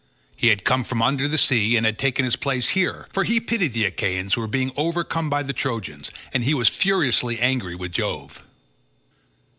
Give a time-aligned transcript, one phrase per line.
[0.35, 3.73] He had come from under the sea and taken his place here, for he pitied
[3.73, 7.91] the Achaeans who were being overcome by the Trojans; and he was furiously angry with
[7.91, 8.41] Jove.